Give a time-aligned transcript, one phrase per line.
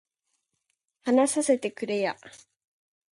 [1.03, 2.17] 話させてくれや